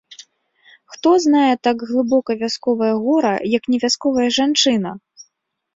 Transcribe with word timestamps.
Хто 0.93 1.09
знае 1.25 1.51
так 1.67 1.77
глыбока 1.89 2.31
вясковае 2.43 2.91
гора, 3.05 3.35
як 3.57 3.63
не 3.75 3.83
вясковая 3.87 4.29
жанчына?! 4.41 4.91